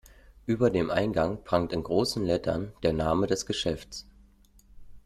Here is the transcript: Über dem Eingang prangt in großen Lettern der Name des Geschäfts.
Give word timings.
Über 0.47 0.71
dem 0.71 0.89
Eingang 0.89 1.43
prangt 1.43 1.71
in 1.73 1.83
großen 1.83 2.25
Lettern 2.25 2.73
der 2.81 2.91
Name 2.91 3.27
des 3.27 3.45
Geschäfts. 3.45 4.07